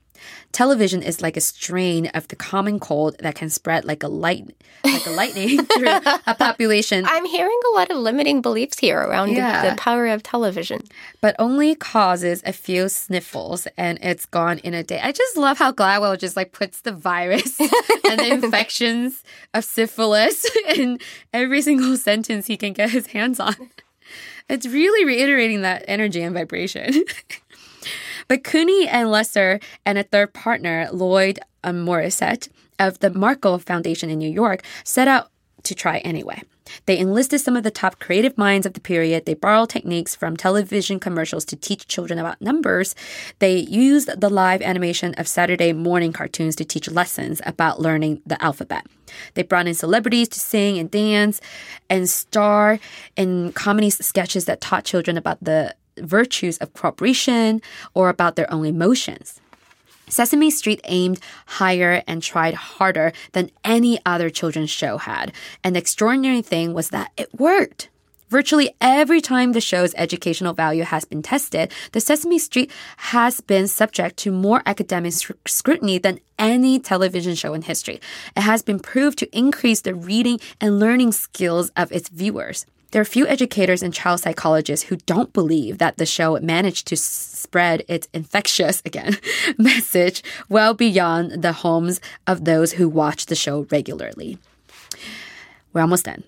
[0.53, 4.57] Television is like a strain of the common cold that can spread like a light,
[4.85, 5.89] like a lightning through
[6.27, 7.05] a population.
[7.07, 9.62] I'm hearing a lot of limiting beliefs here around yeah.
[9.62, 10.83] the, the power of television.
[11.21, 15.01] But only causes a few sniffles and it's gone in a day.
[15.03, 17.61] I just love how Gladwell just like puts the virus
[18.09, 20.99] and the infections of syphilis in
[21.33, 23.55] every single sentence he can get his hands on.
[24.49, 27.05] It's really reiterating that energy and vibration.
[28.29, 34.19] But Cooney and Lesser and a third partner, Lloyd Morrisett of the Markle Foundation in
[34.19, 35.31] New York, set out
[35.62, 36.43] to try anyway.
[36.87, 39.25] They enlisted some of the top creative minds of the period.
[39.25, 42.95] They borrowed techniques from television commercials to teach children about numbers.
[43.39, 48.43] They used the live animation of Saturday morning cartoons to teach lessons about learning the
[48.43, 48.87] alphabet.
[49.35, 51.41] They brought in celebrities to sing and dance
[51.89, 52.79] and star
[53.17, 57.62] in comedy sketches that taught children about the virtues of cooperation
[57.94, 59.40] or about their own emotions.
[60.09, 65.32] Sesame Street aimed higher and tried harder than any other children's show had.
[65.64, 67.88] And the extraordinary thing was that it worked.
[68.28, 73.68] Virtually every time the show's educational value has been tested, the Sesame Street has been
[73.68, 75.12] subject to more academic
[75.46, 78.00] scrutiny than any television show in history.
[78.37, 82.66] It has been proved to increase the reading and learning skills of its viewers.
[82.92, 86.96] There are few educators and child psychologists who don't believe that the show managed to
[86.96, 89.18] spread its infectious, again,
[89.59, 94.38] message well beyond the homes of those who watch the show regularly.
[95.72, 96.25] We're almost done.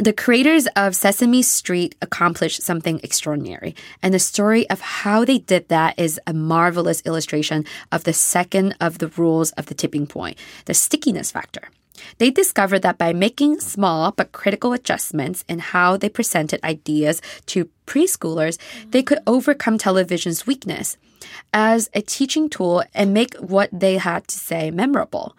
[0.00, 5.68] The creators of Sesame Street accomplished something extraordinary, and the story of how they did
[5.68, 10.38] that is a marvelous illustration of the second of the rules of the tipping point,
[10.66, 11.68] the stickiness factor.
[12.18, 17.68] They discovered that by making small but critical adjustments in how they presented ideas to
[17.86, 18.58] preschoolers,
[18.90, 20.96] they could overcome television's weakness
[21.52, 25.36] as a teaching tool and make what they had to say memorable.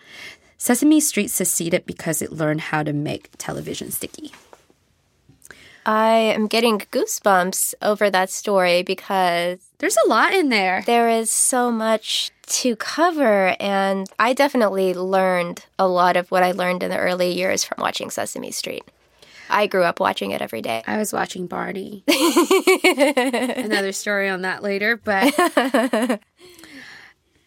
[0.57, 4.31] Sesame Street succeeded because it learned how to make television sticky.
[5.85, 10.83] I am getting goosebumps over that story because there's a lot in there.
[10.85, 16.51] There is so much to cover, and I definitely learned a lot of what I
[16.51, 18.83] learned in the early years from watching Sesame Street.
[19.49, 20.83] I grew up watching it every day.
[20.85, 22.03] I was watching Barney.
[22.07, 26.21] Another story on that later, but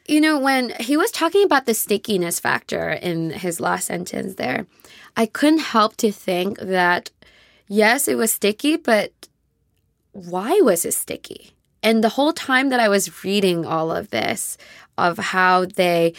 [0.06, 4.66] you know, when he was talking about the stickiness factor in his last sentence there,
[5.16, 7.10] I couldn't help to think that
[7.68, 9.12] yes, it was sticky, but
[10.12, 11.52] why was it sticky?
[11.82, 14.56] And the whole time that I was reading all of this,
[14.98, 16.14] of how they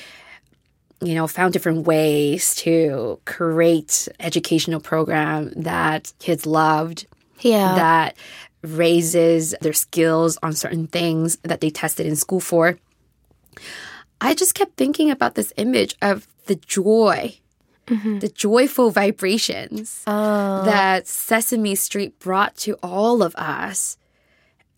[1.03, 7.05] you know, found different ways to create educational program that kids loved.
[7.41, 7.75] Yeah.
[7.75, 8.17] That
[8.61, 12.77] raises their skills on certain things that they tested in school for.
[14.21, 17.37] I just kept thinking about this image of the joy,
[17.87, 18.19] mm-hmm.
[18.19, 20.63] the joyful vibrations oh.
[20.63, 23.97] that Sesame Street brought to all of us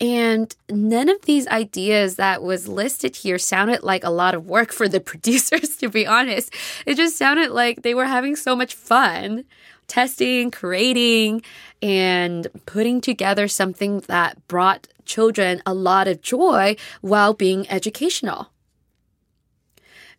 [0.00, 4.72] and none of these ideas that was listed here sounded like a lot of work
[4.72, 6.52] for the producers, to be honest.
[6.84, 9.44] It just sounded like they were having so much fun
[9.88, 11.42] testing, creating,
[11.80, 18.50] and putting together something that brought children a lot of joy while being educational.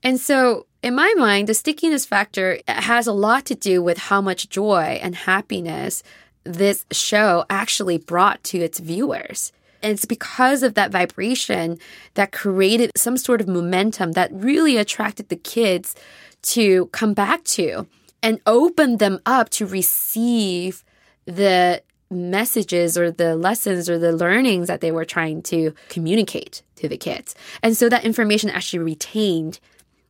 [0.04, 4.22] And so, in my mind, the stickiness factor has a lot to do with how
[4.22, 6.04] much joy and happiness
[6.44, 9.52] this show actually brought to its viewers.
[9.82, 11.78] And it's because of that vibration
[12.16, 15.96] that created some sort of momentum that really attracted the kids
[16.44, 17.88] to come back to
[18.24, 20.84] and open them up to receive
[21.26, 26.88] the messages or the lessons or the learnings that they were trying to communicate to
[26.88, 27.36] the kids.
[27.62, 29.60] And so that information actually retained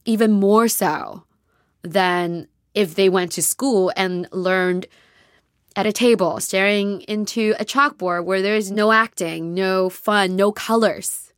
[0.06, 1.24] even more so
[1.82, 4.86] than if they went to school and learned
[5.78, 10.52] at a table, staring into a chalkboard where there is no acting, no fun, no
[10.52, 11.32] colors.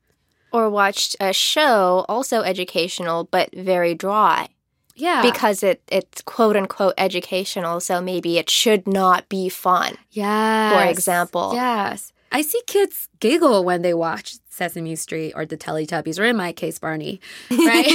[0.51, 4.47] Or watched a show, also educational, but very dry.
[4.95, 5.21] Yeah.
[5.21, 9.95] Because it, it's quote unquote educational, so maybe it should not be fun.
[10.11, 10.73] Yes.
[10.73, 11.51] For example.
[11.53, 12.11] Yes.
[12.31, 16.51] I see kids giggle when they watch Sesame Street or the Teletubbies, or in my
[16.51, 17.21] case, Barney.
[17.49, 17.87] Right?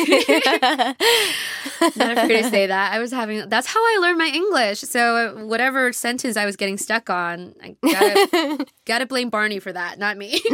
[1.96, 2.92] Not afraid to say that.
[2.92, 4.80] I was having, that's how I learned my English.
[4.80, 9.98] So whatever sentence I was getting stuck on, I gotta, gotta blame Barney for that,
[9.98, 10.40] not me.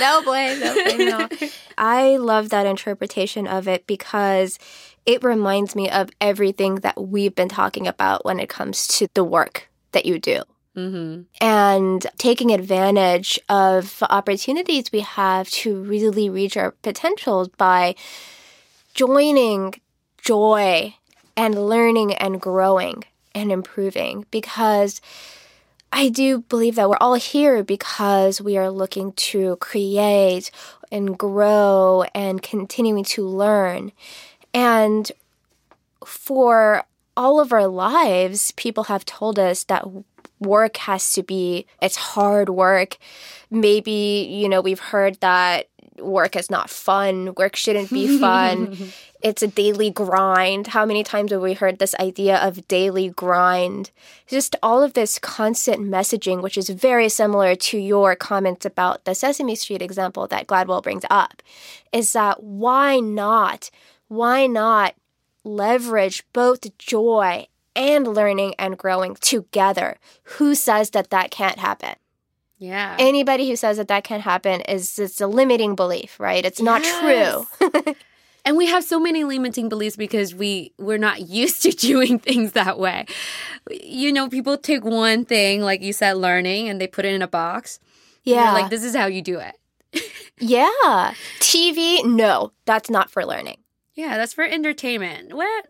[0.00, 1.48] no blame, no blame all.
[1.78, 4.58] I love that interpretation of it because
[5.06, 9.24] it reminds me of everything that we've been talking about when it comes to the
[9.24, 10.42] work that you do.
[10.76, 11.22] Mm-hmm.
[11.40, 17.94] And taking advantage of opportunities we have to really reach our potential by
[18.92, 19.80] joining
[20.18, 20.94] joy
[21.36, 23.04] and learning and growing
[23.34, 25.00] and improving because
[25.92, 30.50] I do believe that we're all here because we are looking to create
[30.90, 33.92] and grow and continuing to learn.
[34.52, 35.10] And
[36.04, 36.84] for
[37.16, 39.84] all of our lives, people have told us that
[40.40, 42.96] work has to be it's hard work.
[43.50, 45.68] Maybe you know we've heard that
[45.98, 48.76] work is not fun work shouldn't be fun.
[49.22, 50.68] It's a daily grind.
[50.68, 53.90] How many times have we heard this idea of daily grind?
[54.26, 59.14] Just all of this constant messaging which is very similar to your comments about the
[59.14, 61.42] sesame street example that gladwell brings up
[61.92, 63.70] is that why not
[64.08, 64.94] why not
[65.44, 67.46] leverage both joy
[67.76, 69.98] and learning and growing together.
[70.24, 71.94] Who says that that can't happen?
[72.58, 72.96] Yeah.
[72.98, 76.44] Anybody who says that that can't happen is it's a limiting belief, right?
[76.44, 77.46] It's not true.
[78.44, 82.52] and we have so many limiting beliefs because we we're not used to doing things
[82.52, 83.06] that way.
[83.70, 87.22] You know, people take one thing like you said learning and they put it in
[87.22, 87.78] a box.
[88.24, 88.52] Yeah.
[88.52, 89.54] like this is how you do it.
[90.40, 91.14] yeah.
[91.38, 93.58] TV, no, that's not for learning.
[93.94, 95.32] Yeah, that's for entertainment.
[95.32, 95.68] What?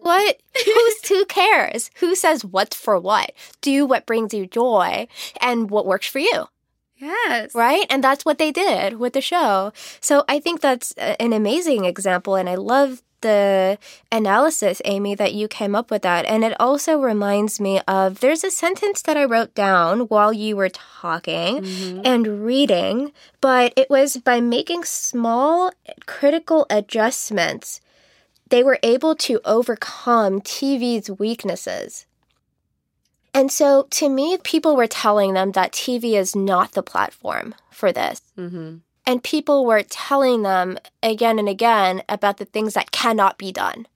[0.00, 0.40] What?
[0.64, 1.90] Who's who cares?
[1.96, 3.32] Who says what's for what?
[3.60, 5.08] Do what brings you joy
[5.40, 6.48] and what works for you.
[6.96, 7.54] Yes.
[7.54, 7.86] Right?
[7.90, 9.72] And that's what they did with the show.
[10.00, 13.78] So I think that's an amazing example and I love the
[14.12, 16.24] analysis, Amy, that you came up with that.
[16.26, 20.56] And it also reminds me of there's a sentence that I wrote down while you
[20.56, 22.00] were talking mm-hmm.
[22.04, 25.72] and reading, but it was by making small
[26.06, 27.80] critical adjustments
[28.50, 32.06] they were able to overcome TV's weaknesses.
[33.34, 37.92] And so to me, people were telling them that TV is not the platform for
[37.92, 38.20] this.
[38.38, 38.78] Mm-hmm.
[39.06, 43.86] And people were telling them again and again about the things that cannot be done,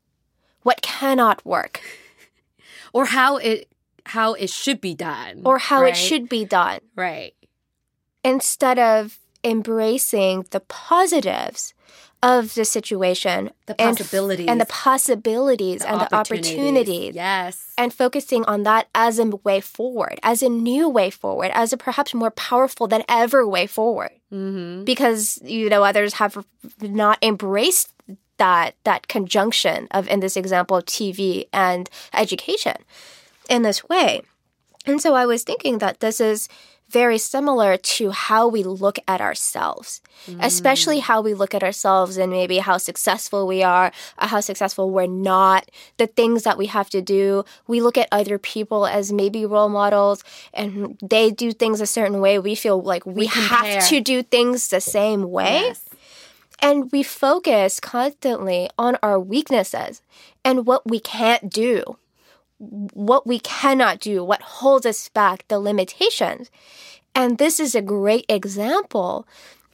[0.62, 1.82] what cannot work,
[2.92, 3.68] or how it
[4.06, 5.92] how it should be done, or how right?
[5.92, 6.80] it should be done.
[6.96, 7.34] Right.
[8.24, 11.74] Instead of embracing the positives
[12.22, 14.46] of the situation, The and- possibilities.
[14.48, 17.72] and, the possibilities, and the opportunities, Yes.
[17.76, 21.76] and focusing on that as a way forward, as a new way forward, as a
[21.76, 24.10] perhaps more powerful than ever way forward.
[24.32, 24.84] Mm-hmm.
[24.84, 26.44] Because you know others have
[26.80, 27.92] not embraced
[28.38, 32.76] that that conjunction of, in this example, TV and education
[33.50, 34.22] in this way.
[34.86, 36.48] And so I was thinking that this is
[36.92, 40.02] very similar to how we look at ourselves,
[40.40, 41.02] especially mm.
[41.02, 43.90] how we look at ourselves and maybe how successful we are,
[44.20, 47.44] or how successful we're not, the things that we have to do.
[47.66, 50.22] We look at other people as maybe role models
[50.52, 52.38] and they do things a certain way.
[52.38, 53.48] We feel like we, compare.
[53.48, 55.62] have to do things the same way.
[55.62, 55.88] Yes.
[56.60, 60.00] And we focus constantly on our weaknesses
[60.44, 61.96] and what we can't do,
[62.62, 66.50] what we cannot do, what holds us back, the limitations.
[67.14, 69.26] And this is a great example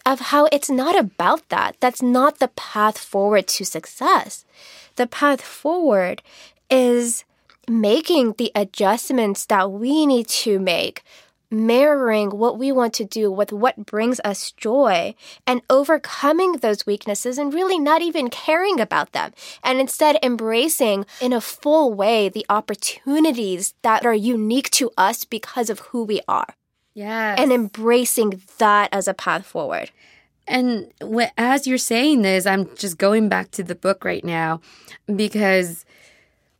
[0.06, 1.76] of how it's not about that.
[1.80, 4.44] That's not the path forward to success.
[4.96, 6.22] The path forward
[6.70, 7.24] is
[7.68, 11.02] making the adjustments that we need to make
[11.50, 15.14] marrying what we want to do with what brings us joy
[15.46, 19.32] and overcoming those weaknesses and really not even caring about them
[19.64, 25.70] and instead embracing in a full way the opportunities that are unique to us because
[25.70, 26.54] of who we are
[26.94, 27.38] Yes.
[27.38, 29.90] and embracing that as a path forward.
[30.46, 30.90] And
[31.36, 34.60] as you're saying this, I'm just going back to the book right now
[35.14, 35.84] because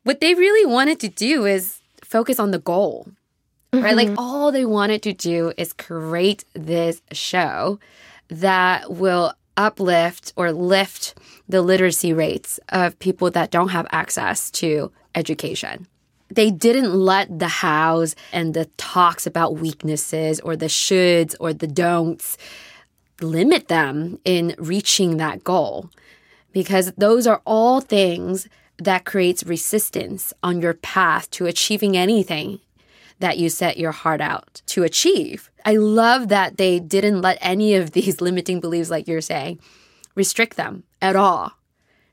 [0.04, 3.08] what they really wanted to do is focus on the goal,
[3.72, 3.96] right?
[3.96, 4.18] Like mm-hmm.
[4.18, 7.78] all they wanted to do is create this show
[8.28, 11.14] that will uplift or lift
[11.48, 15.86] the literacy rates of people that don't have access to education.
[16.30, 21.66] They didn't let the hows and the talks about weaknesses or the shoulds or the
[21.66, 22.36] don'ts
[23.20, 25.90] limit them in reaching that goal
[26.52, 28.46] because those are all things
[28.78, 32.60] that creates resistance on your path to achieving anything
[33.20, 35.50] that you set your heart out to achieve.
[35.64, 39.60] I love that they didn't let any of these limiting beliefs like you're saying
[40.14, 41.52] restrict them at all.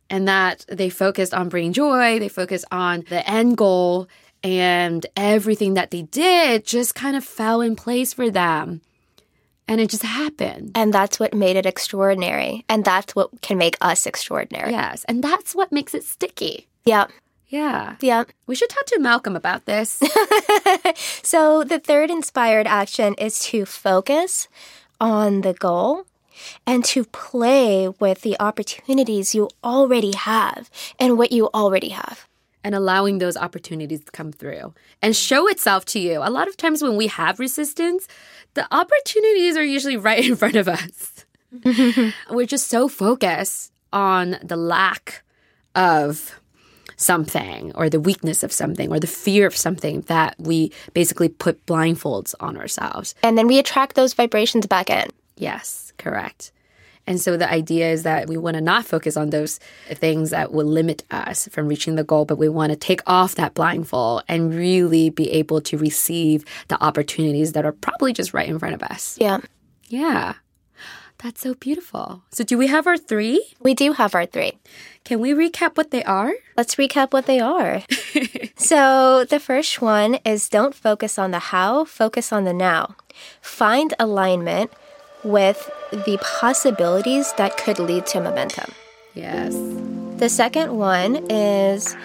[0.10, 4.08] And that they focused on bringing joy, they focused on the end goal,
[4.44, 8.82] and everything that they did just kind of fell in place for them.
[9.68, 10.74] And it just happened.
[10.76, 12.64] And that's what made it extraordinary.
[12.70, 14.72] And that's what can make us extraordinary.
[14.72, 15.04] Yes.
[15.06, 16.68] And that's what makes it sticky.
[16.86, 17.08] Yeah.
[17.56, 17.96] Yeah.
[18.02, 18.24] Yeah.
[18.48, 20.02] We should talk to Malcolm about this.
[21.24, 24.48] So the third inspired action is to focus
[25.00, 26.06] on the goal
[26.68, 32.28] and to play with the opportunities you already have and what you already have.
[32.66, 36.18] and allowing those opportunities to come through and show itself to you.
[36.24, 38.08] A lot of times when we have resistance,
[38.58, 41.26] the opportunities are usually right in front of us.
[42.36, 45.22] We're just so focused on the lack
[45.76, 46.42] of
[46.98, 51.66] something or the weakness of something or the fear of something that we basically put
[51.66, 53.16] blindfolds on ourselves.
[53.24, 55.10] And then we attract those vibrations back in.
[55.38, 56.52] Yes, correct.
[57.08, 60.52] And so the idea is that we want to not focus on those things that
[60.52, 64.24] will limit us from reaching the goal, but we want to take off that blindfold
[64.28, 68.74] and really be able to receive the opportunities that are probably just right in front
[68.74, 69.18] of us.
[69.22, 69.40] Yeah.
[69.88, 70.36] Yeah.
[71.20, 72.24] That's so beautiful.
[72.32, 73.44] So, do we have our three?
[73.60, 74.58] We do have our three.
[75.06, 76.34] Can we recap what they are?
[76.58, 77.84] Let's recap what they are.
[78.58, 82.96] so, the first one is don't focus on the how, focus on the now.
[83.40, 84.74] Find alignment
[85.24, 88.72] with the possibilities that could lead to momentum.
[89.14, 89.56] Yes.
[90.18, 91.96] The second one is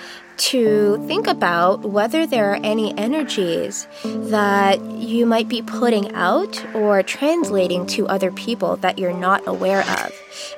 [0.40, 7.02] to think about whether there are any energies that you might be putting out or
[7.02, 10.12] translating to other people that you're not aware of,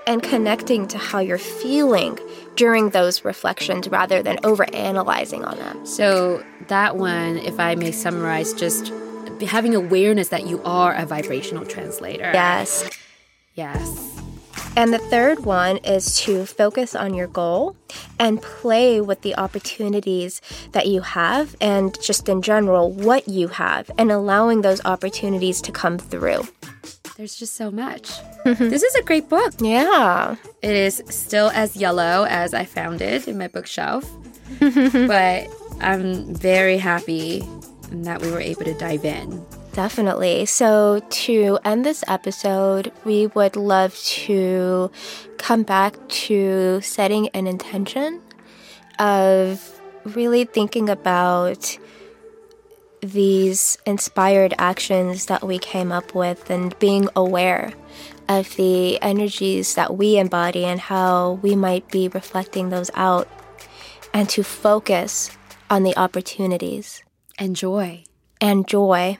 [0.06, 2.18] and connecting to how you're feeling
[2.56, 5.86] during those reflections rather than over analyzing on them.
[5.86, 8.92] So, that one, if I may summarize, just
[9.46, 12.30] having awareness that you are a vibrational translator.
[12.32, 12.88] Yes.
[13.54, 14.12] Yes.
[14.76, 17.76] And the third one is to focus on your goal
[18.18, 20.40] and play with the opportunities
[20.72, 25.72] that you have and just in general what you have and allowing those opportunities to
[25.72, 26.48] come through.
[27.16, 28.10] There's just so much.
[28.44, 29.54] this is a great book.
[29.60, 30.36] Yeah.
[30.62, 34.10] It is still as yellow as I found it in my bookshelf,
[34.60, 35.48] but
[35.80, 37.44] I'm very happy
[37.90, 39.44] that we were able to dive in.
[39.72, 40.44] Definitely.
[40.46, 44.90] So, to end this episode, we would love to
[45.38, 48.20] come back to setting an intention
[48.98, 51.78] of really thinking about
[53.02, 57.72] these inspired actions that we came up with and being aware
[58.28, 63.28] of the energies that we embody and how we might be reflecting those out,
[64.14, 65.36] and to focus
[65.68, 67.02] on the opportunities
[67.38, 68.04] and joy.
[68.40, 69.18] And joy.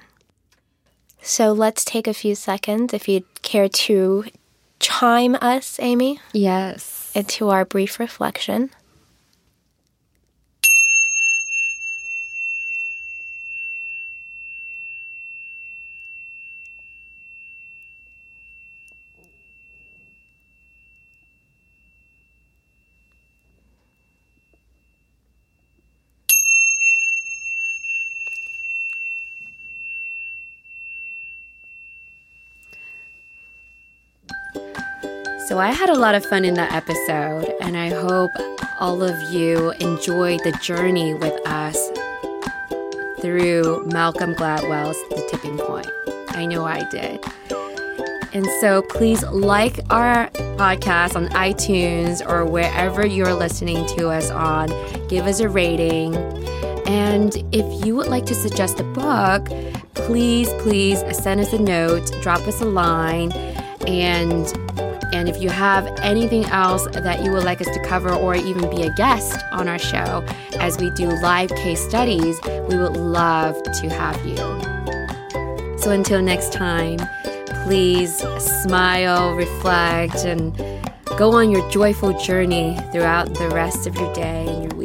[1.21, 4.25] So let's take a few seconds if you'd care to
[4.81, 6.21] chime us, Amy.
[6.33, 7.13] Yes.
[7.15, 8.71] Into our brief reflection.
[35.49, 38.31] So I had a lot of fun in that episode, and I hope
[38.79, 41.91] all of you enjoyed the journey with us
[43.21, 45.89] through Malcolm Gladwell's The Tipping Point.
[46.29, 47.25] I know I did.
[48.33, 54.69] And so please like our podcast on iTunes or wherever you're listening to us on.
[55.09, 56.15] Give us a rating.
[56.87, 59.47] And if you would like to suggest a book,
[59.95, 63.33] please, please send us a note, drop us a line,
[63.87, 64.47] and
[65.13, 68.69] and if you have anything else that you would like us to cover or even
[68.71, 70.25] be a guest on our show
[70.59, 74.37] as we do live case studies, we would love to have you.
[75.79, 76.99] So until next time,
[77.65, 80.57] please smile, reflect, and
[81.17, 84.82] go on your joyful journey throughout the rest of your day and your week.